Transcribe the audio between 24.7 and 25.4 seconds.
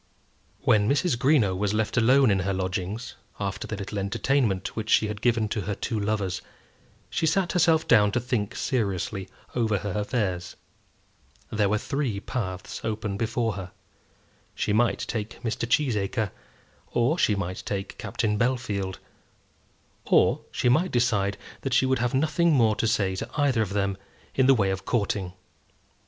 of courting.